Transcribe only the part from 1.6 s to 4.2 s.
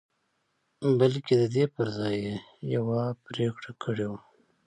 پر ځای يې يوه پرېکړه کړې وه.